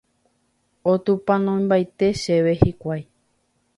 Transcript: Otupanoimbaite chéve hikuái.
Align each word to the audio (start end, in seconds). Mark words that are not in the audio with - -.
Otupanoimbaite 0.93 2.07
chéve 2.23 2.57
hikuái. 2.63 3.01